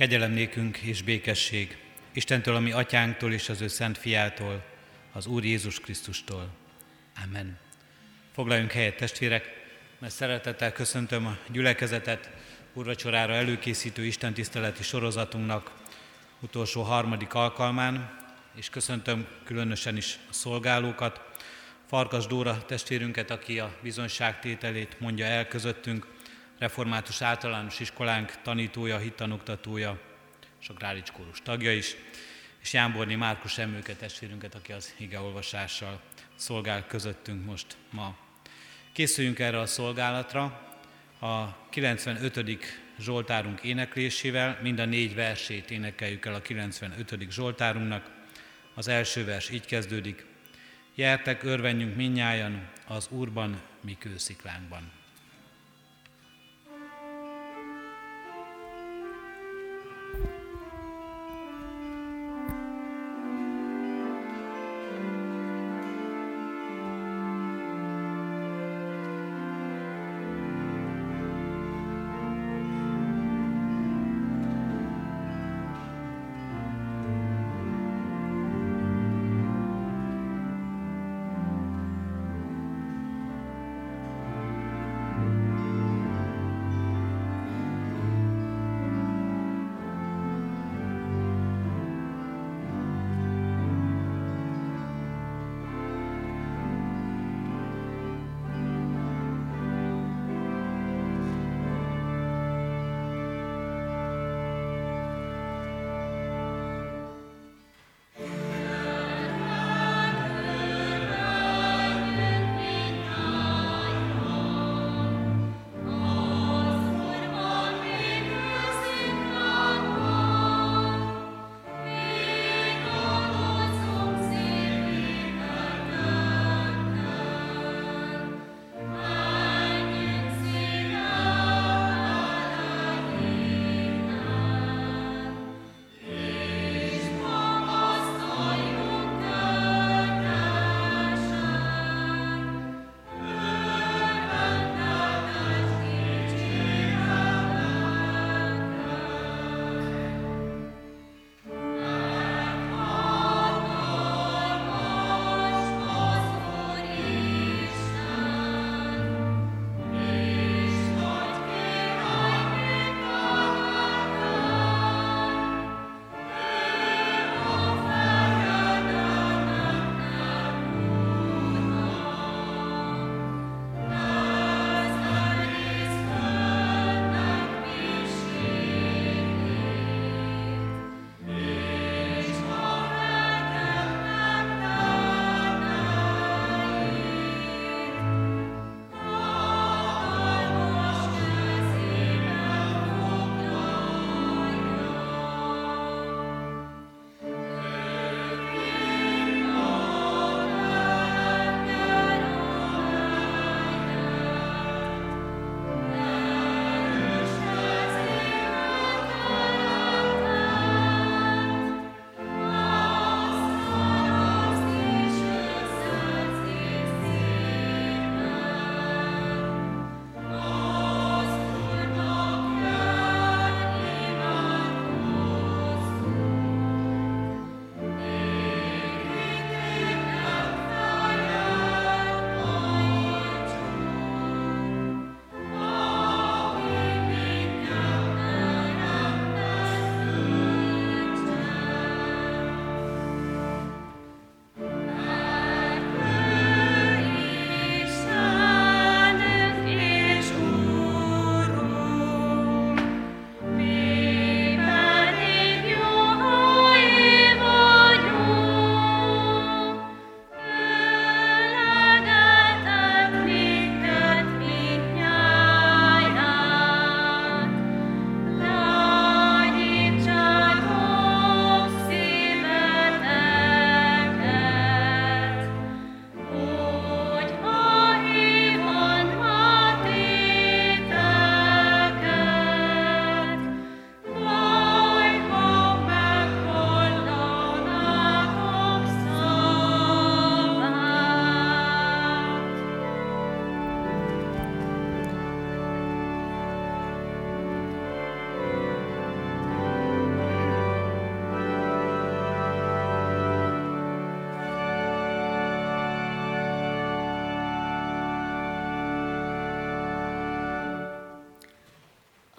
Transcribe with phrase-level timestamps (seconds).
[0.00, 1.76] Kegyelem nékünk és békesség
[2.12, 4.64] Istentől, ami atyánktól és az ő szent fiától,
[5.12, 6.48] az Úr Jézus Krisztustól.
[7.24, 7.58] Amen.
[8.32, 9.44] Foglaljunk helyet, testvérek,
[9.98, 12.30] mert szeretettel köszöntöm a gyülekezetet
[12.72, 15.70] úrvacsorára előkészítő istentiszteleti sorozatunknak
[16.40, 18.18] utolsó harmadik alkalmán,
[18.54, 21.20] és köszöntöm különösen is a szolgálókat,
[21.86, 26.06] Farkas Dóra testvérünket, aki a bizonyságtételét mondja el közöttünk,
[26.60, 30.00] református általános iskolánk tanítója, hittanoktatója,
[30.60, 31.96] és a Grálics kórus tagja is,
[32.62, 36.00] és Jánborni Márkus Emőke testvérünket, aki az igeolvasással
[36.34, 38.16] szolgál közöttünk most ma.
[38.92, 40.42] Készüljünk erre a szolgálatra
[41.20, 42.78] a 95.
[42.98, 47.30] Zsoltárunk éneklésével, mind a négy versét énekeljük el a 95.
[47.30, 48.10] Zsoltárunknak.
[48.74, 50.26] Az első vers így kezdődik.
[50.94, 54.99] Jertek, örvenjünk minnyájan az Úrban, mi kősziklánkban.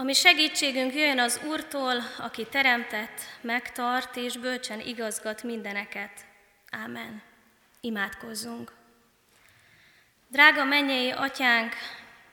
[0.01, 6.11] Ami segítségünk jöjjön az Úrtól, aki teremtett, megtart és bölcsen igazgat mindeneket.
[6.69, 7.21] Ámen.
[7.81, 8.71] Imádkozzunk.
[10.27, 11.73] Drága mennyei atyánk,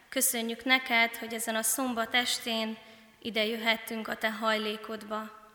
[0.08, 2.78] köszönjük neked, hogy ezen a szombat estén
[3.22, 5.50] ide jöhettünk a te hajlékodba.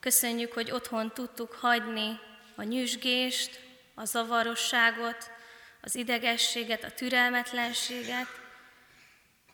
[0.00, 2.18] Köszönjük, hogy otthon tudtuk hagyni
[2.54, 3.60] a nyüzsgést,
[3.94, 5.30] a zavarosságot,
[5.80, 8.28] az idegességet, a türelmetlenséget,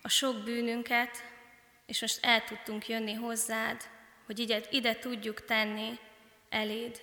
[0.03, 1.31] a sok bűnünket,
[1.93, 3.83] és most el tudtunk jönni hozzád,
[4.27, 5.99] hogy ide, ide tudjuk tenni
[6.49, 7.01] eléd.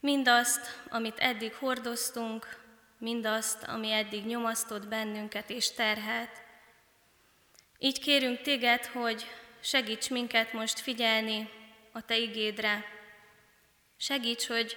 [0.00, 2.60] Mindazt, amit eddig hordoztunk,
[2.98, 6.42] mindazt, ami eddig nyomasztott bennünket és terhelt.
[7.78, 9.24] Így kérünk téged, hogy
[9.60, 11.50] segíts minket most figyelni
[11.92, 12.84] a te igédre.
[13.96, 14.76] Segíts, hogy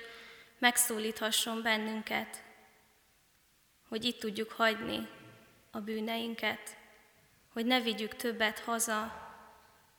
[0.57, 2.43] megszólíthasson bennünket,
[3.87, 5.07] hogy itt tudjuk hagyni
[5.71, 6.76] a bűneinket,
[7.57, 9.29] hogy ne vigyük többet haza,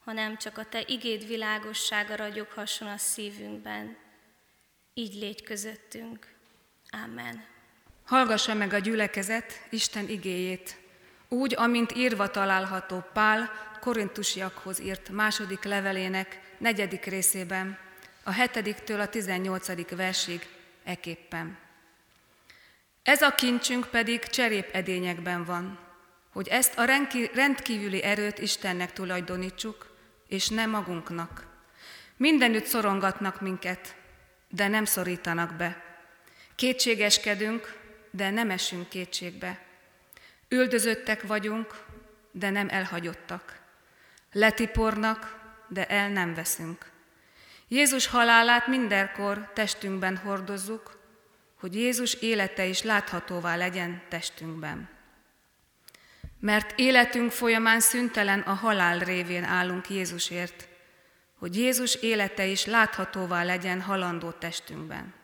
[0.05, 3.97] hanem csak a Te igéd világossága ragyoghasson a szívünkben.
[4.95, 6.27] Így légy közöttünk.
[7.05, 7.45] Amen.
[8.05, 10.77] Hallgassa meg a gyülekezet Isten igéjét,
[11.29, 13.51] úgy, amint írva található Pál
[13.81, 17.79] korintusiakhoz írt második levelének negyedik részében,
[18.23, 20.47] a hetediktől a tizennyolcadik versig
[20.85, 21.59] eképpen.
[23.03, 25.88] Ez a kincsünk pedig cserépedényekben van,
[26.33, 26.85] hogy ezt a
[27.35, 29.97] rendkívüli erőt Istennek tulajdonítsuk,
[30.29, 31.47] és nem magunknak.
[32.17, 33.97] Mindenütt szorongatnak minket,
[34.49, 35.85] de nem szorítanak be.
[36.55, 37.79] Kétségeskedünk,
[38.11, 39.61] de nem esünk kétségbe.
[40.49, 41.85] Üldözöttek vagyunk,
[42.31, 43.61] de nem elhagyottak.
[44.33, 45.37] Letipornak,
[45.69, 46.91] de el nem veszünk.
[47.69, 50.99] Jézus halálát mindenkor testünkben hordozzuk,
[51.61, 54.98] hogy Jézus élete is láthatóvá legyen testünkben.
[56.41, 60.69] Mert életünk folyamán szüntelen a halál révén állunk Jézusért,
[61.39, 65.15] hogy Jézus élete is láthatóvá legyen halandó testünkben.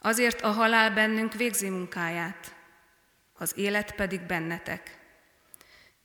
[0.00, 2.54] Azért a halál bennünk végzi munkáját,
[3.32, 4.98] az élet pedig bennetek.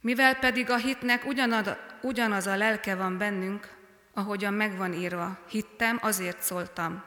[0.02, 1.70] Mivel pedig a hitnek ugyanaz,
[2.02, 3.76] ugyanaz a lelke van bennünk,
[4.14, 7.04] ahogyan megvan írva, hittem, azért szóltam.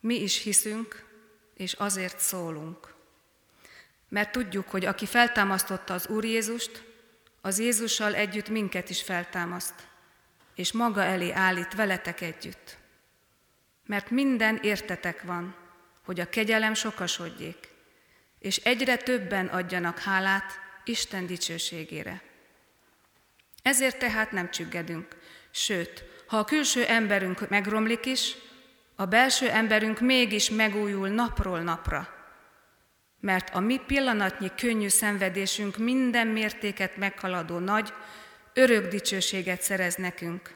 [0.00, 1.04] Mi is hiszünk,
[1.54, 2.94] és azért szólunk.
[4.10, 6.84] Mert tudjuk, hogy aki feltámasztotta az Úr Jézust,
[7.40, 9.74] az Jézussal együtt minket is feltámaszt,
[10.54, 12.76] és maga elé állít veletek együtt.
[13.86, 15.54] Mert minden értetek van,
[16.04, 17.68] hogy a kegyelem sokasodjék,
[18.38, 22.22] és egyre többen adjanak hálát Isten dicsőségére.
[23.62, 25.16] Ezért tehát nem csüggedünk,
[25.50, 28.34] sőt, ha a külső emberünk megromlik is,
[28.94, 32.19] a belső emberünk mégis megújul napról napra,
[33.20, 37.92] mert a mi pillanatnyi könnyű szenvedésünk minden mértéket meghaladó nagy,
[38.52, 40.54] örök dicsőséget szerez nekünk,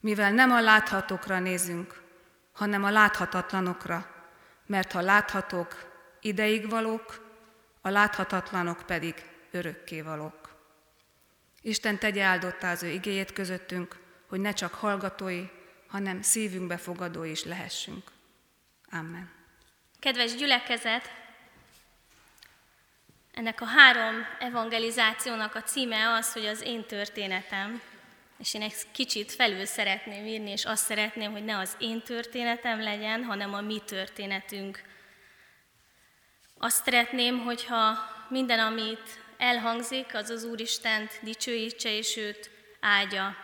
[0.00, 2.02] mivel nem a láthatókra nézünk,
[2.52, 4.10] hanem a láthatatlanokra,
[4.66, 7.22] mert ha láthatók, ideig valók,
[7.80, 9.14] a láthatatlanok pedig
[9.50, 10.54] örökké valók.
[11.60, 13.96] Isten tegye áldottá az ő igéjét közöttünk,
[14.26, 15.44] hogy ne csak hallgatói,
[15.86, 18.10] hanem szívünkbe fogadói is lehessünk.
[18.90, 19.30] Amen.
[19.98, 21.23] Kedves gyülekezet,
[23.34, 27.82] ennek a három evangelizációnak a címe az, hogy az én történetem,
[28.38, 32.80] és én egy kicsit felül szeretném írni, és azt szeretném, hogy ne az én történetem
[32.80, 34.82] legyen, hanem a mi történetünk.
[36.58, 37.98] Azt szeretném, hogyha
[38.28, 42.50] minden, amit elhangzik, az az Úristent dicsőítse és őt
[42.80, 43.36] áldja,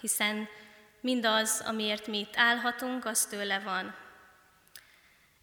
[0.00, 0.48] hiszen
[1.00, 3.94] mindaz, amiért mi itt állhatunk, az tőle van.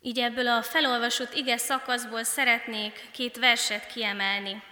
[0.05, 4.63] Így ebből a felolvasott ige szakaszból szeretnék két verset kiemelni.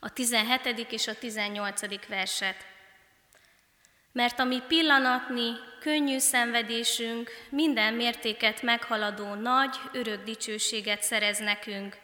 [0.00, 0.86] A 17.
[0.90, 2.06] és a 18.
[2.08, 2.66] verset.
[4.12, 11.96] Mert a mi pillanatni, könnyű szenvedésünk minden mértéket meghaladó nagy, örök dicsőséget szerez nekünk,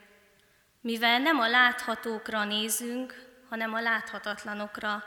[0.81, 3.15] mivel nem a láthatókra nézünk,
[3.49, 5.05] hanem a láthatatlanokra,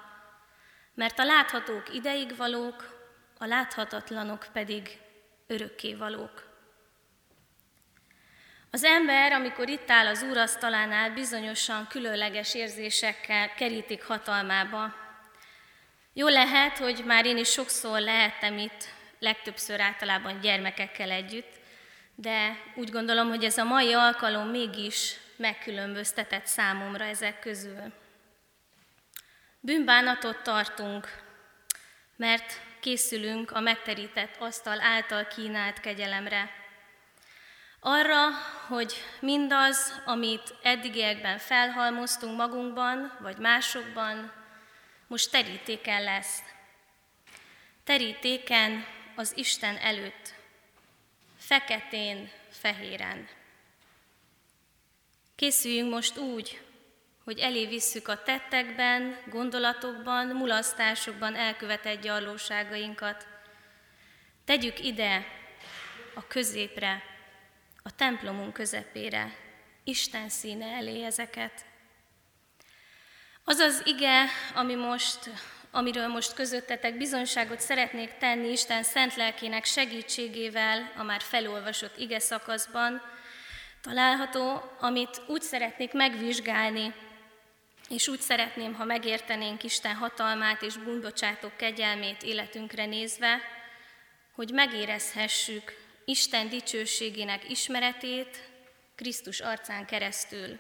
[0.94, 4.98] mert a láthatók ideig valók, a láthatatlanok pedig
[5.48, 6.51] örökké valók.
[8.74, 14.94] Az ember, amikor itt áll az úrasztalánál, bizonyosan különleges érzésekkel kerítik hatalmába.
[16.14, 18.84] Jó lehet, hogy már én is sokszor lehettem itt,
[19.20, 21.60] legtöbbször általában gyermekekkel együtt,
[22.16, 27.94] de úgy gondolom, hogy ez a mai alkalom mégis megkülönböztetett számomra ezek közül.
[29.60, 31.08] Bűnbánatot tartunk,
[32.16, 36.61] mert készülünk a megterített asztal által kínált kegyelemre.
[37.84, 38.30] Arra,
[38.68, 44.32] hogy mindaz, amit eddigiekben felhalmoztunk magunkban vagy másokban,
[45.08, 46.40] most terítéken lesz.
[47.84, 48.86] Terítéken
[49.16, 50.34] az Isten előtt,
[51.38, 53.28] feketén, fehéren.
[55.36, 56.62] Készüljünk most úgy,
[57.24, 63.28] hogy elé visszük a tettekben, gondolatokban, mulasztásokban elkövetett gyarlóságainkat.
[64.46, 65.26] Tegyük ide
[66.16, 67.11] a középre,
[67.84, 69.36] a templomunk közepére,
[69.84, 71.66] Isten színe elé ezeket.
[73.44, 75.30] Az az ige, ami most,
[75.72, 83.02] amiről most közöttetek bizonyságot szeretnék tenni Isten szent lelkének segítségével a már felolvasott ige szakaszban,
[83.82, 86.94] található, amit úgy szeretnék megvizsgálni,
[87.90, 93.42] és úgy szeretném, ha megértenénk Isten hatalmát és bűnbocsátó kegyelmét életünkre nézve,
[94.36, 98.50] hogy megérezhessük Isten dicsőségének ismeretét
[98.96, 100.60] Krisztus arcán keresztül.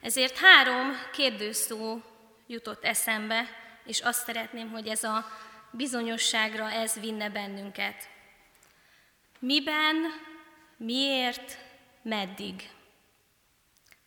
[0.00, 2.00] Ezért három kérdőszó
[2.46, 3.48] jutott eszembe,
[3.84, 5.26] és azt szeretném, hogy ez a
[5.70, 8.08] bizonyosságra ez vinne bennünket.
[9.38, 9.96] Miben,
[10.76, 11.58] miért,
[12.02, 12.70] meddig?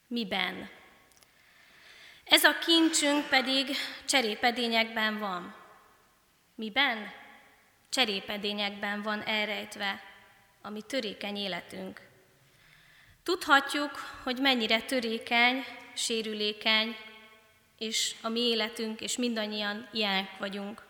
[0.08, 0.70] Miben?
[2.24, 5.56] Ez a kincsünk pedig cserépedényekben van.
[6.56, 7.12] Miben?
[7.94, 10.02] Cserépedényekben van elrejtve
[10.62, 12.02] a mi törékeny életünk.
[13.24, 13.92] Tudhatjuk,
[14.24, 16.96] hogy mennyire törékeny, sérülékeny,
[17.78, 20.84] és a mi életünk, és mindannyian ilyen vagyunk.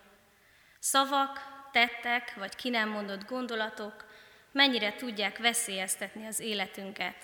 [0.78, 1.40] Szavak,
[1.72, 4.04] tettek, vagy ki nem mondott gondolatok
[4.52, 7.16] mennyire tudják veszélyeztetni az életünket.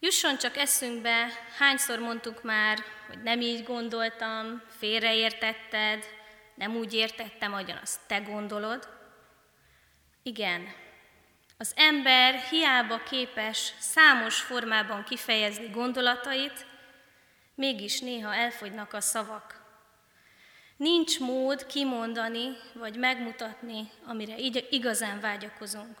[0.00, 6.04] Jusson csak eszünkbe, hányszor mondtuk már, hogy nem így gondoltam, félreértetted,
[6.54, 8.88] nem úgy értettem, ahogyan azt te gondolod.
[10.22, 10.68] Igen,
[11.58, 16.66] az ember hiába képes számos formában kifejezni gondolatait,
[17.54, 19.62] mégis néha elfogynak a szavak.
[20.76, 24.34] Nincs mód kimondani vagy megmutatni, amire
[24.70, 25.98] igazán vágyakozunk.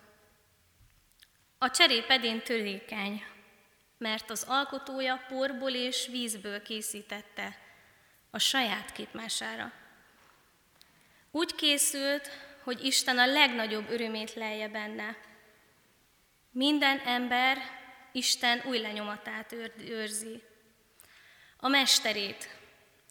[1.58, 3.24] A cserépedén törékeny,
[3.98, 7.58] mert az alkotója porból és vízből készítette
[8.30, 9.72] a saját képmására.
[11.36, 12.30] Úgy készült,
[12.62, 15.16] hogy Isten a legnagyobb örömét lelje benne.
[16.50, 17.58] Minden ember
[18.12, 20.42] Isten új lenyomatát őrzi.
[21.56, 22.48] A mesterét,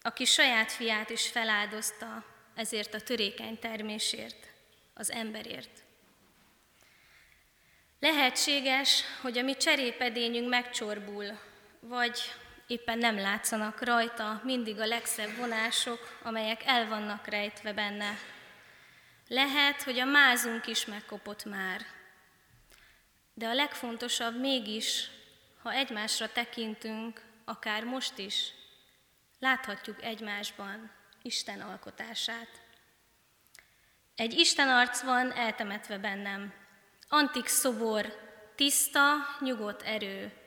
[0.02, 2.26] aki saját fiát is feláldozta
[2.56, 4.48] ezért a törékeny termésért,
[4.94, 5.84] az emberért.
[8.00, 11.40] Lehetséges, hogy a mi cserépedényünk megcsorbul,
[11.80, 12.20] vagy
[12.74, 18.18] éppen nem látszanak rajta mindig a legszebb vonások, amelyek el vannak rejtve benne.
[19.28, 21.82] Lehet, hogy a mázunk is megkopott már.
[23.34, 25.10] De a legfontosabb mégis,
[25.62, 28.54] ha egymásra tekintünk, akár most is,
[29.40, 32.50] láthatjuk egymásban Isten alkotását.
[34.16, 36.54] Egy Isten arc van eltemetve bennem,
[37.10, 38.06] antik szobor,
[38.56, 40.43] tiszta, nyugodt erő.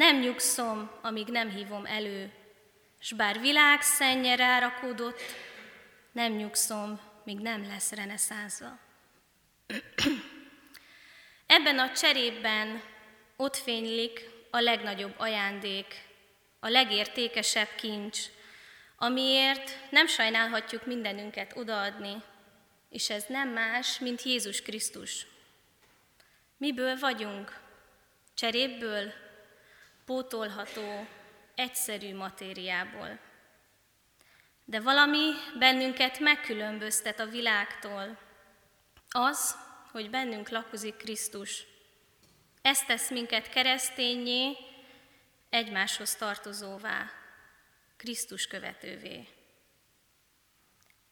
[0.00, 2.32] Nem nyugszom, amíg nem hívom elő,
[3.00, 5.20] s bár világ szennye rárakódott,
[6.12, 8.78] nem nyugszom, míg nem lesz reneszánza.
[11.46, 12.82] Ebben a cserében
[13.36, 16.08] ott fénylik a legnagyobb ajándék,
[16.60, 18.18] a legértékesebb kincs,
[18.96, 22.22] amiért nem sajnálhatjuk mindenünket odaadni,
[22.88, 25.26] és ez nem más, mint Jézus Krisztus.
[26.56, 27.60] Miből vagyunk?
[28.34, 29.28] Cserépből?
[30.10, 31.06] Pótolható,
[31.54, 33.18] egyszerű matériából.
[34.64, 38.18] De valami bennünket megkülönböztet a világtól.
[39.08, 39.56] Az,
[39.90, 41.64] hogy bennünk lakozik Krisztus.
[42.62, 44.56] Ez tesz minket keresztényé,
[45.50, 47.10] egymáshoz tartozóvá,
[47.96, 49.28] Krisztus követővé.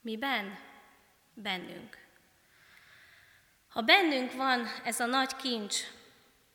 [0.01, 0.59] Miben?
[1.35, 1.99] Bennünk.
[3.68, 5.77] Ha bennünk van ez a nagy kincs,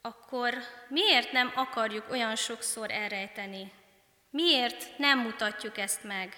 [0.06, 3.72] akkor miért nem akarjuk olyan sokszor elrejteni?
[4.30, 6.36] Miért nem mutatjuk ezt meg?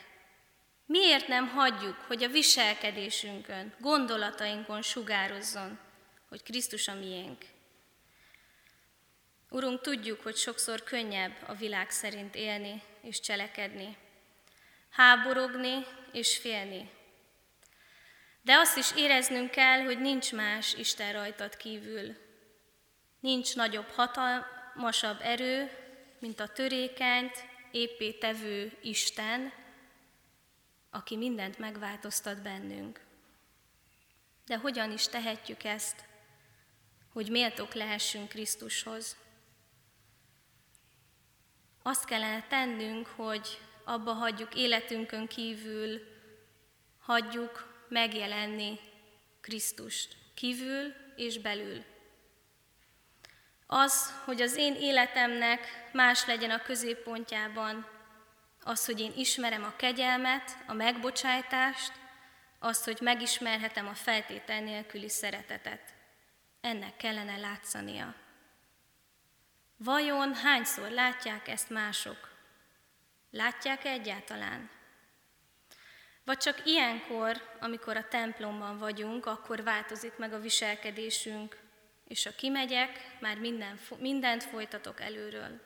[0.86, 5.80] Miért nem hagyjuk, hogy a viselkedésünkön, gondolatainkon sugározzon,
[6.30, 7.46] hogy Krisztus a miénk?
[9.50, 13.98] Urunk, tudjuk, hogy sokszor könnyebb a világ szerint élni és cselekedni,
[14.90, 16.90] háborogni és félni,
[18.42, 22.25] de azt is éreznünk kell, hogy nincs más Isten rajtad kívül.
[23.26, 25.72] Nincs nagyobb, hatalmasabb erő,
[26.20, 29.54] mint a törékenyt, éppé tevő Isten,
[30.90, 33.02] aki mindent megváltoztat bennünk.
[34.46, 36.04] De hogyan is tehetjük ezt,
[37.14, 39.18] hogy méltók lehessünk Krisztushoz?
[41.84, 46.02] Azt kellene tennünk, hogy abba hagyjuk életünkön kívül,
[47.00, 48.80] hagyjuk megjelenni
[49.42, 51.94] Krisztust kívül és belül.
[53.68, 57.88] Az, hogy az én életemnek más legyen a középpontjában,
[58.64, 61.92] az, hogy én ismerem a kegyelmet, a megbocsájtást,
[62.60, 65.94] azt, hogy megismerhetem a feltétel nélküli szeretetet.
[66.62, 68.14] Ennek kellene látszania.
[69.78, 72.30] Vajon hányszor látják ezt mások?
[73.32, 74.70] Látják -e egyáltalán?
[76.24, 81.65] Vagy csak ilyenkor, amikor a templomban vagyunk, akkor változik meg a viselkedésünk,
[82.08, 85.62] és ha kimegyek, már minden, mindent folytatok előről.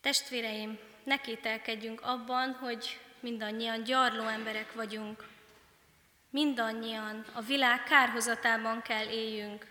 [0.00, 5.28] Testvéreim, ne kételkedjünk abban, hogy mindannyian gyarló emberek vagyunk.
[6.30, 9.66] Mindannyian a világ kárhozatában kell éljünk,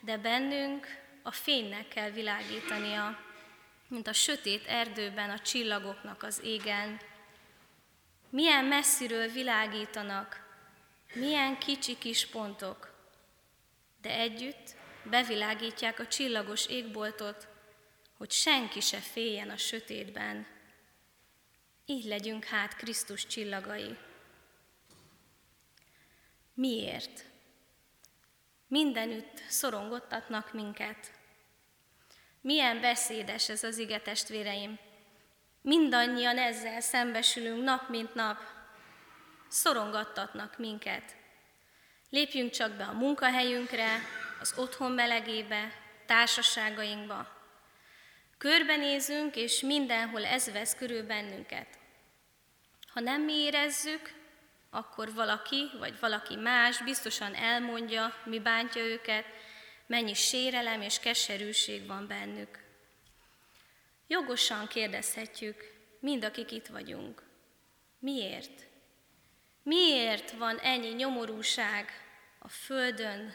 [0.00, 0.86] de bennünk
[1.22, 3.18] a fénynek kell világítania,
[3.88, 7.00] mint a sötét erdőben a csillagoknak az égen.
[8.30, 10.44] Milyen messziről világítanak,
[11.14, 12.95] milyen kicsi kis pontok,
[14.06, 17.48] de együtt bevilágítják a csillagos égboltot,
[18.16, 20.46] hogy senki se féljen a sötétben.
[21.86, 23.96] Így legyünk hát Krisztus csillagai.
[26.54, 27.24] Miért?
[28.68, 31.12] Mindenütt szorongottatnak minket.
[32.40, 34.78] Milyen beszédes ez az ige testvéreim.
[35.60, 38.38] Mindannyian ezzel szembesülünk nap mint nap.
[39.48, 41.16] Szorongattatnak minket.
[42.16, 44.00] Lépjünk csak be a munkahelyünkre,
[44.40, 45.72] az otthon melegébe,
[46.06, 47.28] társaságainkba.
[48.38, 51.66] Körbenézünk, és mindenhol ez vesz körül bennünket.
[52.92, 54.12] Ha nem mi érezzük,
[54.70, 59.24] akkor valaki, vagy valaki más biztosan elmondja, mi bántja őket,
[59.86, 62.58] mennyi sérelem és keserűség van bennük.
[64.06, 67.22] Jogosan kérdezhetjük, mind akik itt vagyunk.
[67.98, 68.66] Miért?
[69.62, 72.04] Miért van ennyi nyomorúság
[72.46, 73.34] a Földön?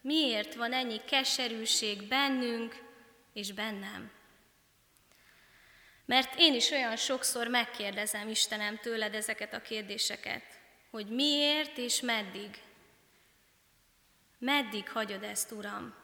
[0.00, 2.74] Miért van ennyi keserűség bennünk
[3.32, 4.10] és bennem?
[6.04, 10.42] Mert én is olyan sokszor megkérdezem Istenem tőled ezeket a kérdéseket,
[10.90, 12.62] hogy miért és meddig.
[14.38, 15.94] Meddig hagyod ezt, Uram?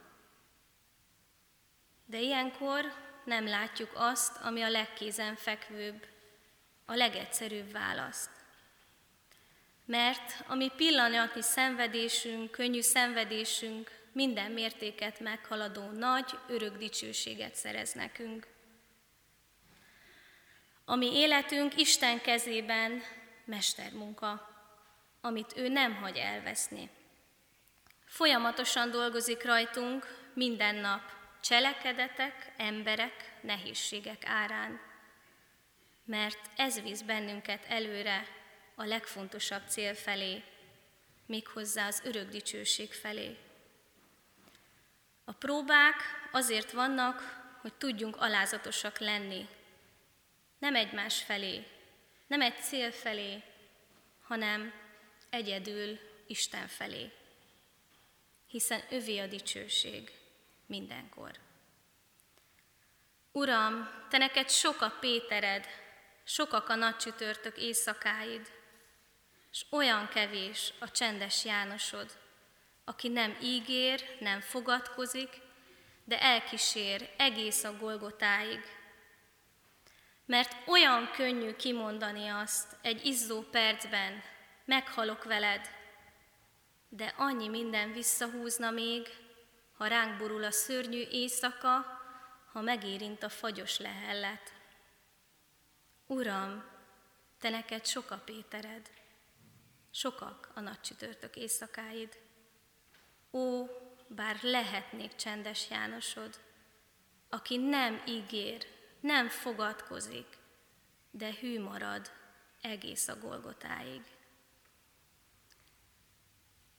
[2.06, 2.92] De ilyenkor
[3.24, 6.06] nem látjuk azt, ami a legkézenfekvőbb,
[6.84, 8.39] a legegyszerűbb választ.
[9.90, 18.46] Mert a mi pillanatnyi szenvedésünk, könnyű szenvedésünk minden mértéket meghaladó nagy, örök dicsőséget szerez nekünk.
[20.84, 23.02] A mi életünk Isten kezében
[23.44, 24.48] mestermunka,
[25.20, 26.90] amit ő nem hagy elveszni.
[28.04, 31.02] Folyamatosan dolgozik rajtunk minden nap
[31.40, 34.80] cselekedetek, emberek, nehézségek árán,
[36.04, 38.38] mert ez visz bennünket előre
[38.80, 40.42] a legfontosabb cél felé,
[41.26, 43.36] méghozzá az örök dicsőség felé.
[45.24, 45.96] A próbák
[46.32, 49.48] azért vannak, hogy tudjunk alázatosak lenni,
[50.58, 51.66] nem egymás felé,
[52.26, 53.42] nem egy cél felé,
[54.22, 54.72] hanem
[55.30, 57.12] egyedül Isten felé.
[58.46, 60.12] Hiszen övé a dicsőség
[60.66, 61.30] mindenkor.
[63.32, 65.66] Uram, te neked sok a Pétered,
[66.24, 68.58] sokak a nagy csütörtök éjszakáid,
[69.52, 72.18] és olyan kevés a csendes Jánosod,
[72.84, 75.40] aki nem ígér, nem fogadkozik,
[76.04, 78.60] de elkísér egész a Golgotáig,
[80.26, 84.22] mert olyan könnyű kimondani azt egy izzó percben,
[84.64, 85.70] meghalok veled,
[86.88, 89.08] de annyi minden visszahúzna még,
[89.76, 92.00] ha ránk borul a szörnyű éjszaka,
[92.52, 94.52] ha megérint a fagyos lehellet.
[96.06, 96.64] Uram,
[97.40, 98.90] te neked sok a Pétered,
[99.90, 102.18] sokak a nagy csütörtök éjszakáid.
[103.32, 103.66] Ó,
[104.08, 106.40] bár lehetnék csendes Jánosod,
[107.28, 108.66] aki nem ígér,
[109.00, 110.26] nem fogadkozik,
[111.10, 112.10] de hű marad
[112.60, 114.02] egész a Golgotáig.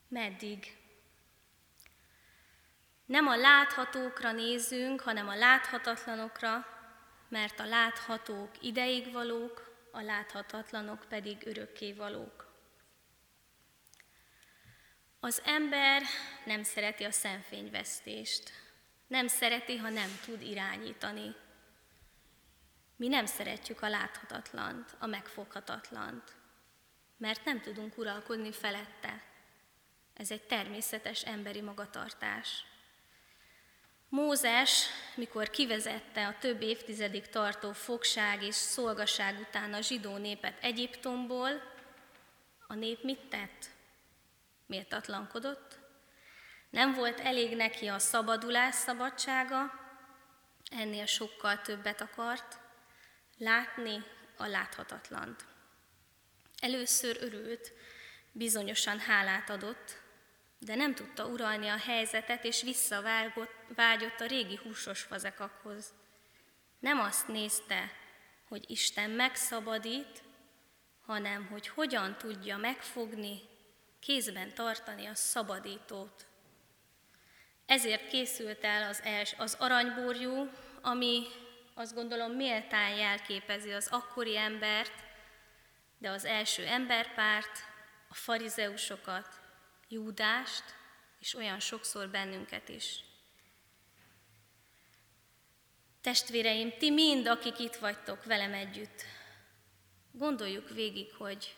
[0.07, 0.77] Meddig?
[3.05, 6.65] Nem a láthatókra nézünk, hanem a láthatatlanokra,
[7.29, 12.50] mert a láthatók ideig valók, a láthatatlanok pedig örökké valók.
[15.23, 16.01] Az ember
[16.45, 18.51] nem szereti a szemfényvesztést,
[19.07, 21.35] nem szereti, ha nem tud irányítani,
[22.95, 26.35] mi nem szeretjük a láthatatlant, a megfoghatatlant,
[27.17, 29.23] mert nem tudunk uralkodni felette.
[30.13, 32.65] Ez egy természetes emberi magatartás.
[34.09, 41.49] Mózes, mikor kivezette a több évtizedig tartó fogság és szolgaság után a zsidó népet Egyiptomból,
[42.67, 43.69] a nép mit tett?
[44.71, 45.79] Méltatlankodott?
[46.69, 49.73] Nem volt elég neki a szabadulás szabadsága,
[50.69, 52.59] ennél sokkal többet akart,
[53.37, 54.03] látni
[54.37, 55.45] a láthatatlant.
[56.59, 57.71] Először örült,
[58.31, 60.01] bizonyosan hálát adott,
[60.59, 65.93] de nem tudta uralni a helyzetet, és visszavágyott a régi húsos fazekakhoz.
[66.79, 67.91] Nem azt nézte,
[68.47, 70.23] hogy Isten megszabadít,
[71.05, 73.50] hanem hogy hogyan tudja megfogni,
[74.01, 76.25] kézben tartani a szabadítót.
[77.65, 80.49] Ezért készült el az, els, az aranyborjú,
[80.81, 81.23] ami
[81.73, 84.93] azt gondolom méltán jelképezi az akkori embert,
[85.97, 87.59] de az első emberpárt,
[88.09, 89.39] a farizeusokat,
[89.89, 90.63] Júdást,
[91.19, 93.03] és olyan sokszor bennünket is.
[96.01, 99.05] Testvéreim, ti mind, akik itt vagytok velem együtt,
[100.11, 101.55] gondoljuk végig, hogy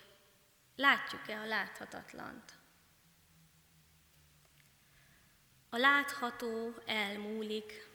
[0.75, 2.51] látjuk-e a láthatatlant.
[5.69, 7.89] A látható elmúlik,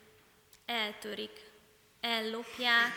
[0.65, 1.51] eltörik,
[1.99, 2.93] ellopják,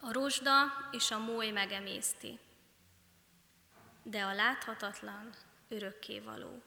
[0.00, 2.38] a rozsda és a moly megemészti.
[4.02, 5.34] De a láthatatlan
[5.68, 6.62] örökkévaló.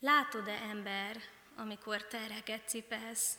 [0.00, 1.16] Látod-e ember,
[1.56, 3.38] amikor terheket cipelsz,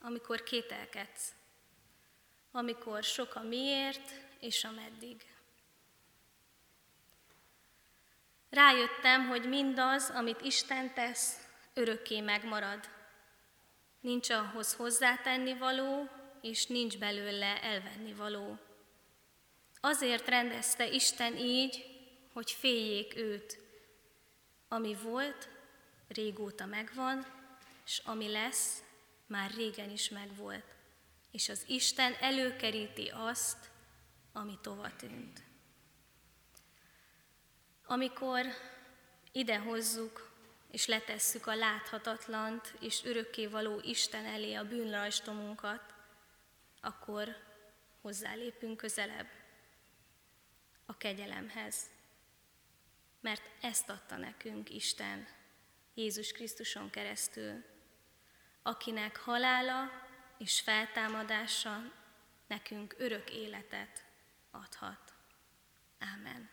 [0.00, 1.32] amikor kételkedsz,
[2.50, 5.26] amikor sok a miért és a meddig?
[8.50, 12.88] Rájöttem, hogy mindaz, amit Isten tesz, örökké megmarad.
[14.00, 16.08] Nincs ahhoz hozzátenni való,
[16.40, 18.58] és nincs belőle elvenni való.
[19.80, 21.84] Azért rendezte Isten így,
[22.32, 23.58] hogy féljék őt.
[24.68, 25.48] Ami volt,
[26.08, 27.26] régóta megvan,
[27.86, 28.82] és ami lesz,
[29.26, 30.74] már régen is megvolt.
[31.30, 33.72] És az Isten előkeríti azt,
[34.36, 35.42] ami tova tűnt.
[37.86, 38.46] Amikor
[39.32, 40.32] ide hozzuk
[40.70, 45.94] és letesszük a láthatatlant és örökkévaló Isten elé a bűnrajstomunkat,
[46.80, 47.36] akkor
[48.00, 49.28] hozzálépünk közelebb
[50.86, 51.76] a kegyelemhez.
[53.20, 55.26] Mert ezt adta nekünk Isten
[55.94, 57.64] Jézus Krisztuson keresztül,
[58.62, 59.90] akinek halála
[60.38, 61.92] és feltámadása
[62.46, 64.04] nekünk örök életet
[64.62, 65.14] adhat.
[65.98, 66.50] Ámen.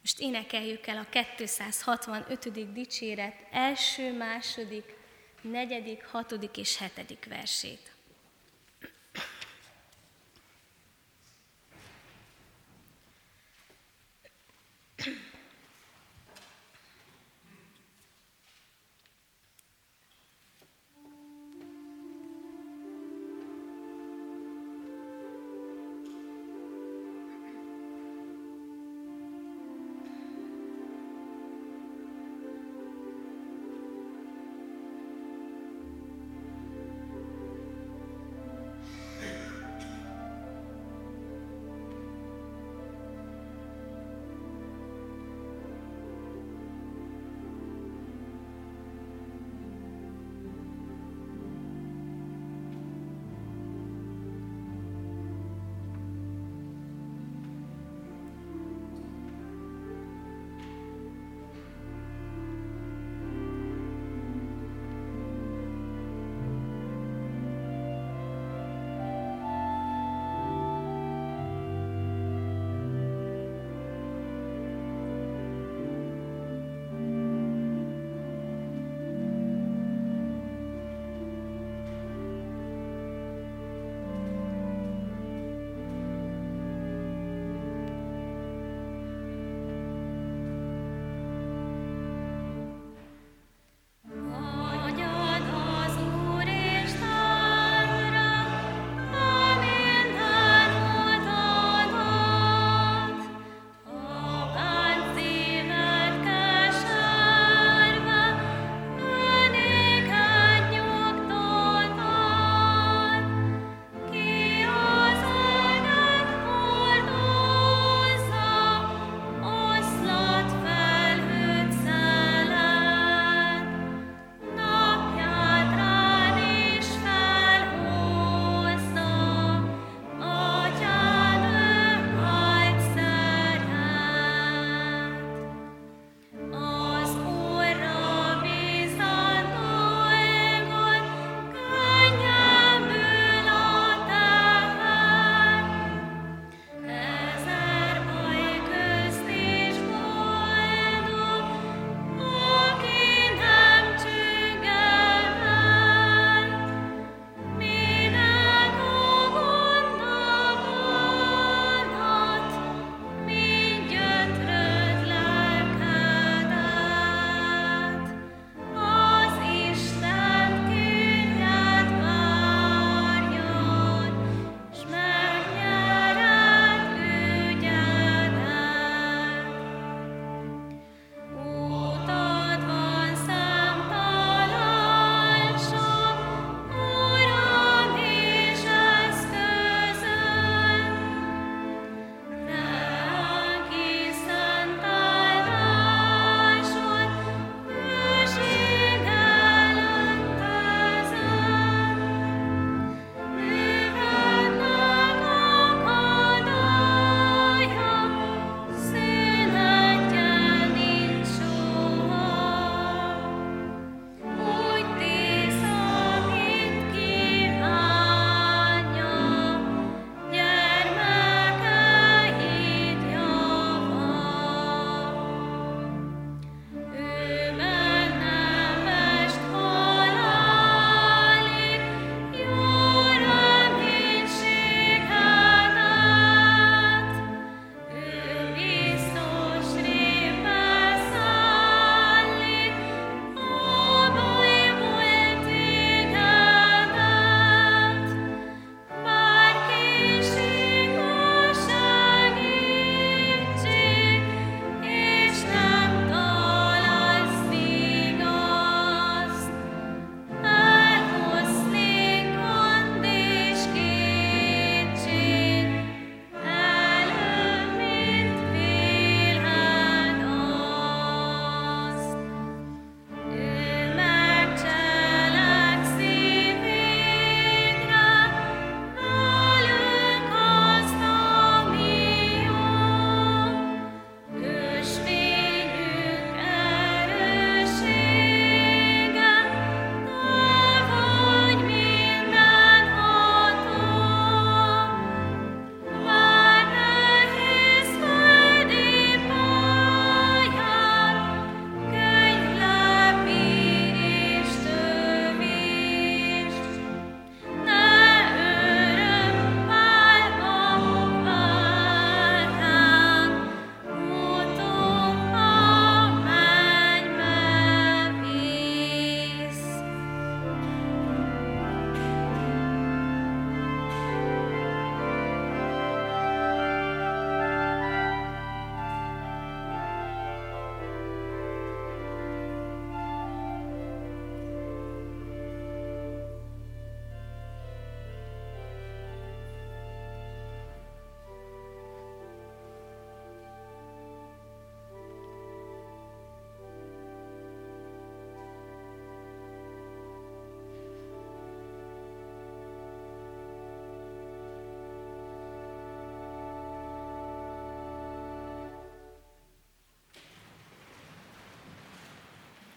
[0.00, 2.72] Most énekeljük el a 265.
[2.72, 4.94] dicséret első, második,
[5.40, 7.92] negyedik, hatodik és hetedik versét.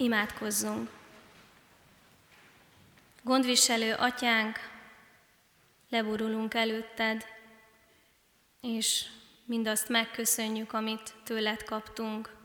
[0.03, 0.89] Imádkozzunk!
[3.21, 4.59] Gondviselő atyánk,
[5.89, 7.25] leborulunk előtted,
[8.61, 9.05] és
[9.45, 12.35] mindazt megköszönjük, amit tőled kaptunk.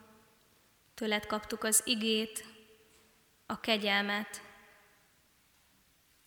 [0.94, 2.44] Tőled kaptuk az igét,
[3.46, 4.42] a kegyelmet,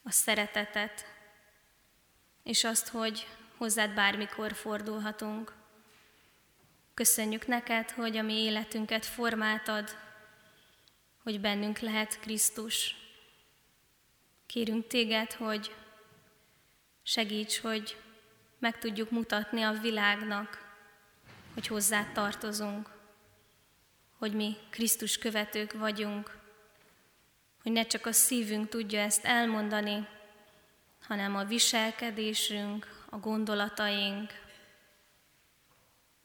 [0.03, 1.05] a szeretetet,
[2.43, 5.53] és azt, hogy hozzád bármikor fordulhatunk.
[6.93, 10.09] Köszönjük neked, hogy a mi életünket formáltad,
[11.23, 12.95] hogy bennünk lehet Krisztus.
[14.45, 15.75] Kérünk téged, hogy
[17.03, 17.97] segíts, hogy
[18.59, 20.75] meg tudjuk mutatni a világnak,
[21.53, 22.89] hogy hozzá tartozunk,
[24.17, 26.37] hogy mi Krisztus követők vagyunk,
[27.63, 30.07] hogy ne csak a szívünk tudja ezt elmondani,
[31.07, 34.31] hanem a viselkedésünk, a gondolataink,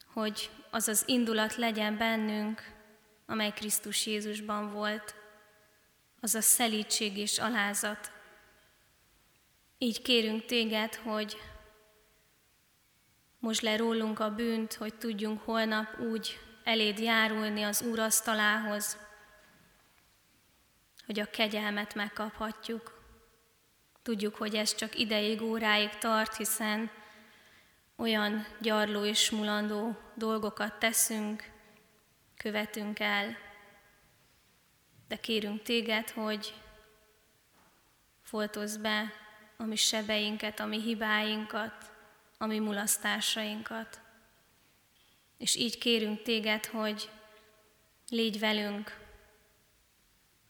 [0.07, 2.76] hogy az az indulat legyen bennünk,
[3.27, 5.15] amely Krisztus Jézusban volt,
[6.21, 8.11] az a szelítség és alázat.
[9.79, 11.37] Így kérünk téged, hogy
[13.39, 18.99] most le rólunk a bűnt, hogy tudjunk holnap úgy eléd járulni az Úr asztalához,
[21.07, 23.03] hogy a kegyelmet megkaphatjuk.
[24.03, 26.91] Tudjuk, hogy ez csak ideig, óráig tart, hiszen
[27.97, 31.56] olyan gyarló és mulandó dolgokat teszünk,
[32.47, 33.37] követünk el,
[35.09, 36.55] de kérünk téged, hogy
[38.23, 39.13] foltozz be
[39.57, 41.93] a mi sebeinket, a mi hibáinkat,
[42.39, 44.01] a mi mulasztásainkat.
[45.39, 47.11] És így kérünk téged, hogy
[48.09, 48.99] légy velünk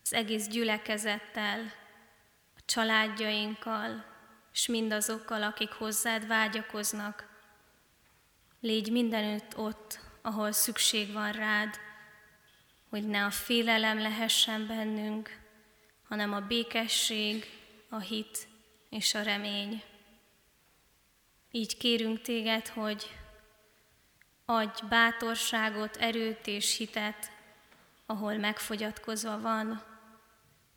[0.03, 1.61] az egész gyülekezettel,
[2.57, 4.05] a családjainkkal,
[4.53, 7.29] és mindazokkal, akik hozzád vágyakoznak.
[8.61, 11.86] Légy mindenütt ott, ahol szükség van rád,
[12.89, 15.39] hogy ne a félelem lehessen bennünk,
[16.09, 17.47] hanem a békesség,
[17.89, 18.49] a hit
[18.91, 19.83] és a remény.
[21.51, 23.11] Így kérünk téged, hogy
[24.45, 27.31] adj bátorságot, erőt és hitet,
[28.07, 29.83] ahol megfogyatkozva van.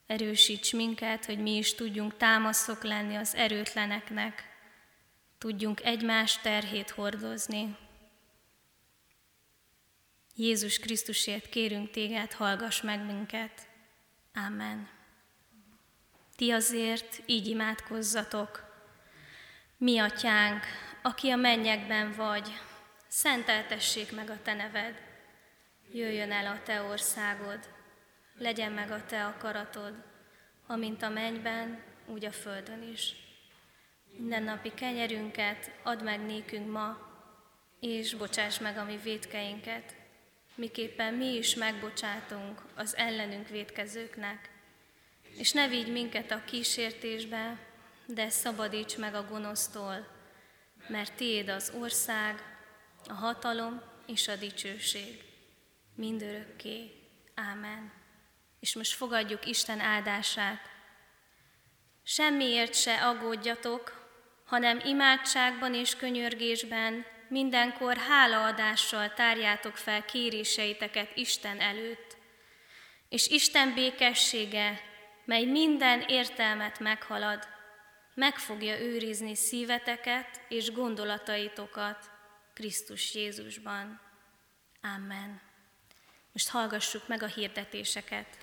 [0.06, 4.44] Erősíts minket, hogy mi is tudjunk támaszok lenni az erőtleneknek,
[5.38, 7.76] tudjunk egymás terhét hordozni.
[10.40, 13.68] Jézus Krisztusért kérünk téged, hallgass meg minket.
[14.34, 14.88] Amen.
[16.36, 18.64] Ti azért így imádkozzatok.
[19.76, 20.64] Mi atyánk,
[21.02, 22.52] aki a mennyekben vagy,
[23.08, 25.02] szenteltessék meg a te neved.
[25.92, 27.58] Jöjjön el a te országod,
[28.34, 29.94] legyen meg a te akaratod,
[30.66, 33.16] amint a mennyben, úgy a földön is.
[34.16, 36.98] Minden napi kenyerünket add meg nékünk ma,
[37.80, 39.98] és bocsáss meg a mi védkeinket,
[40.60, 44.50] miképpen mi is megbocsátunk az ellenünk védkezőknek.
[45.36, 47.58] És ne vigy minket a kísértésbe,
[48.06, 50.06] de szabadíts meg a gonosztól,
[50.88, 52.42] mert tiéd az ország,
[53.08, 55.22] a hatalom és a dicsőség.
[55.94, 56.90] Mindörökké.
[57.34, 57.92] Ámen.
[58.60, 60.60] És most fogadjuk Isten áldását.
[62.02, 64.08] Semmiért se aggódjatok,
[64.44, 72.16] hanem imádságban és könyörgésben mindenkor hálaadással tárjátok fel kéréseiteket Isten előtt,
[73.08, 74.80] és Isten békessége,
[75.24, 77.48] mely minden értelmet meghalad,
[78.14, 82.10] meg fogja őrizni szíveteket és gondolataitokat
[82.54, 84.00] Krisztus Jézusban.
[84.82, 85.40] Amen.
[86.32, 88.39] Most hallgassuk meg a hirdetéseket.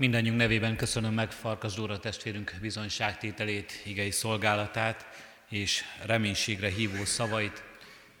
[0.00, 5.06] Mindennyiunk nevében köszönöm meg Farkas Dóra testvérünk bizonyságtételét, igei szolgálatát
[5.48, 7.62] és reménységre hívó szavait.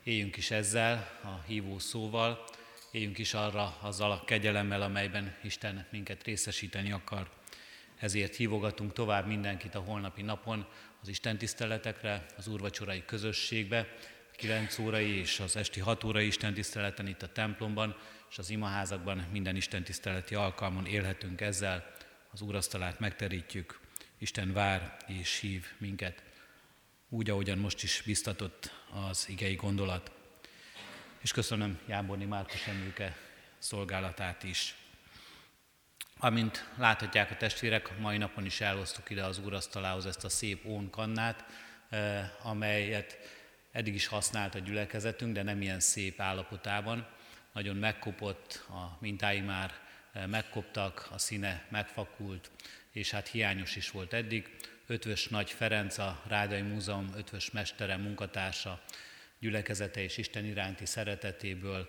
[0.04, 2.44] Éljünk is ezzel, a hívó szóval,
[2.90, 7.30] éljünk is arra azzal a kegyelemmel, amelyben Isten minket részesíteni akar.
[7.98, 10.66] Ezért hívogatunk tovább mindenkit a holnapi napon
[11.02, 13.86] az Isten tiszteletekre, az úrvacsorai közösségbe,
[14.40, 17.96] 9 órai és az esti 6 órai Isten tiszteleten itt a templomban,
[18.30, 21.92] és az imaházakban minden Isten tiszteleti alkalmon élhetünk ezzel,
[22.32, 23.80] az úrasztalát megterítjük,
[24.18, 26.22] Isten vár és hív minket,
[27.08, 28.72] úgy, ahogyan most is biztatott
[29.08, 30.10] az igei gondolat.
[31.18, 33.16] És köszönöm Jáborni Márkus Emlőke
[33.58, 34.74] szolgálatát is.
[36.18, 41.44] Amint láthatják a testvérek, mai napon is elhoztuk ide az úrasztalához ezt a szép ónkannát,
[41.88, 43.18] eh, amelyet
[43.72, 47.06] eddig is használt a gyülekezetünk, de nem ilyen szép állapotában
[47.52, 49.74] nagyon megkopott, a mintái már
[50.12, 52.50] eh, megkoptak, a színe megfakult,
[52.92, 54.56] és hát hiányos is volt eddig.
[54.86, 58.82] Ötvös Nagy Ferenc, a Rádai Múzeum ötvös mestere, munkatársa,
[59.38, 61.88] gyülekezete és Isten iránti szeretetéből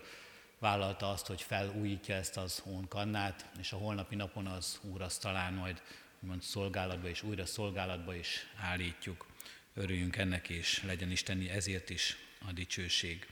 [0.58, 5.82] vállalta azt, hogy felújítja ezt az ónkannát, és a holnapi napon az úrasztalán majd
[6.18, 9.26] mond szolgálatba és újra szolgálatba is állítjuk.
[9.74, 12.16] Örüljünk ennek, és legyen Isteni ezért is
[12.48, 13.26] a dicsőség.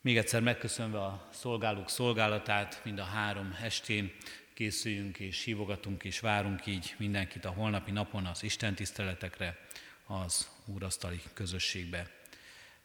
[0.00, 4.12] Még egyszer megköszönve a szolgálók szolgálatát, mind a három estén
[4.54, 9.58] készüljünk és hívogatunk és várunk így mindenkit a holnapi napon az Isten tiszteletekre,
[10.06, 12.10] az úrasztali közösségbe.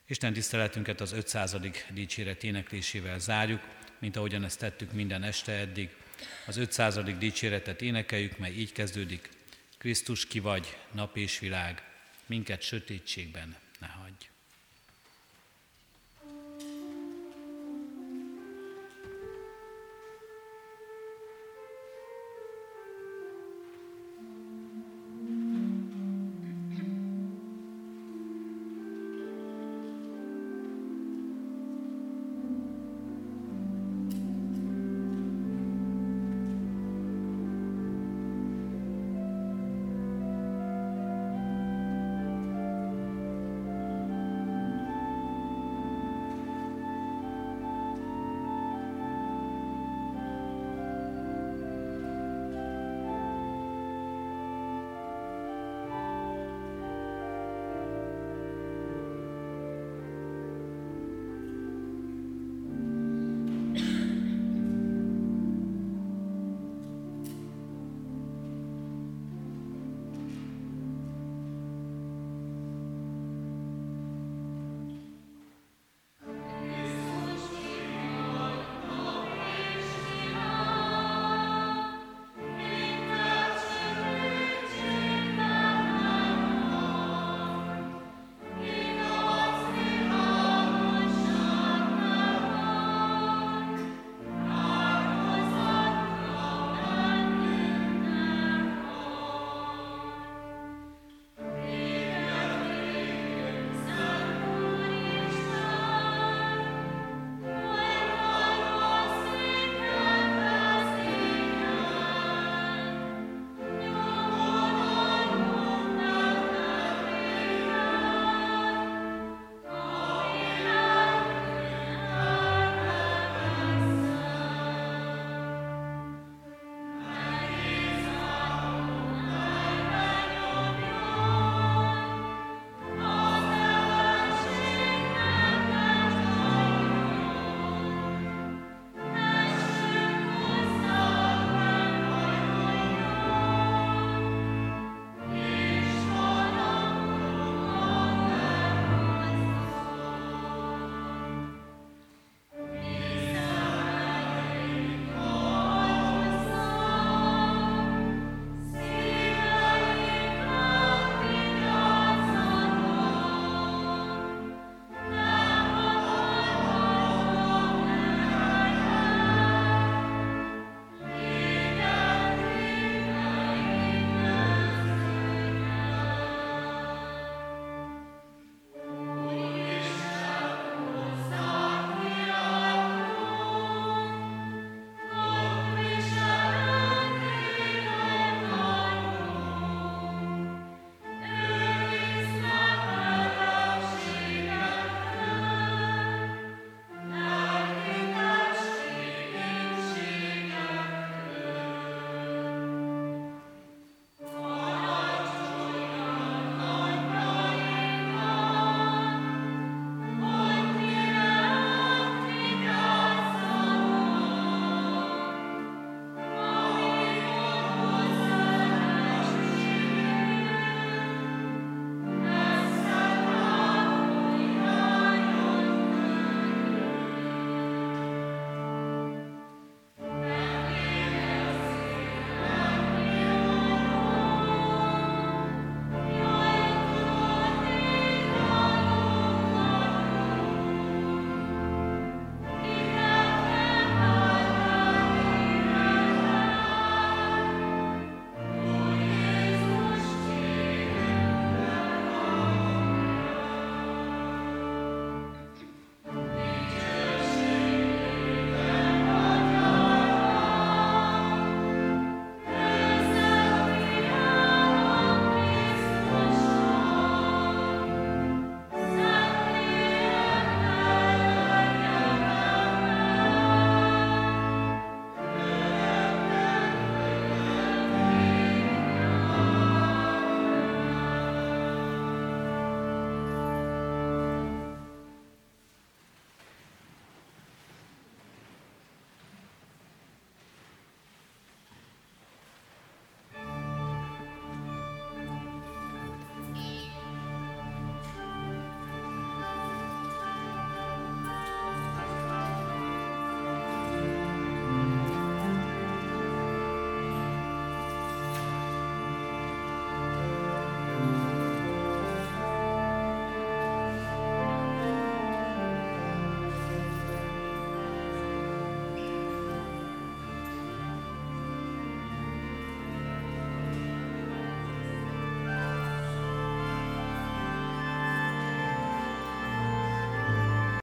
[0.07, 1.55] Isten tiszteletünket az 500.
[1.93, 3.61] dicséret éneklésével zárjuk,
[3.99, 5.95] mint ahogyan ezt tettük minden este eddig.
[6.45, 6.99] Az 500.
[7.17, 9.29] dicséretet énekeljük, mely így kezdődik.
[9.77, 11.96] Krisztus ki vagy, nap és világ,
[12.27, 13.55] minket sötétségben.